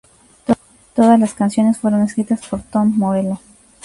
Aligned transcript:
Todas 0.95 1.19
las 1.19 1.35
canciones 1.35 1.77
fueron 1.77 2.01
escritas 2.01 2.41
por 2.47 2.63
Tom 2.63 2.97
Morello. 2.97 3.37